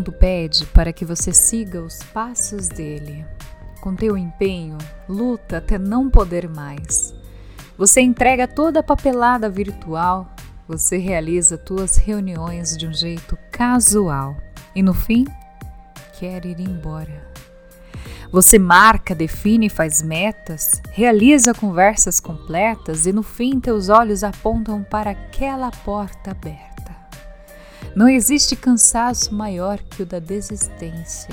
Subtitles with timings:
[0.00, 3.26] pede para que você siga os passos dele.
[3.80, 4.78] Com teu empenho,
[5.08, 7.12] luta até não poder mais.
[7.76, 10.32] Você entrega toda a papelada virtual,
[10.68, 14.36] você realiza tuas reuniões de um jeito casual
[14.74, 15.26] e no fim
[16.18, 17.30] quer ir embora.
[18.30, 25.10] Você marca, define, faz metas, realiza conversas completas e no fim teus olhos apontam para
[25.10, 26.71] aquela porta aberta.
[27.94, 31.28] Não existe cansaço maior que o da desistência.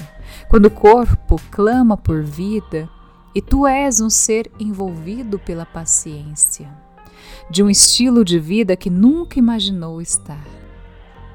[0.50, 2.90] Quando o corpo clama por vida
[3.34, 6.70] e tu és um ser envolvido pela paciência,
[7.50, 10.44] de um estilo de vida que nunca imaginou estar.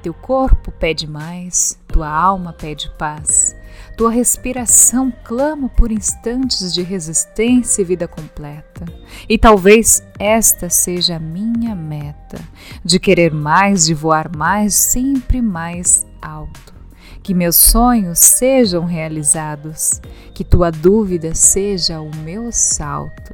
[0.03, 3.55] Teu corpo pede mais, tua alma pede paz,
[3.95, 8.83] tua respiração clama por instantes de resistência e vida completa.
[9.29, 12.37] E talvez esta seja a minha meta,
[12.83, 16.75] de querer mais, de voar mais, sempre mais alto.
[17.23, 20.01] Que meus sonhos sejam realizados,
[20.33, 23.33] que tua dúvida seja o meu salto,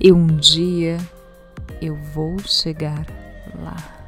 [0.00, 0.98] e um dia
[1.80, 3.06] eu vou chegar
[3.62, 4.01] lá.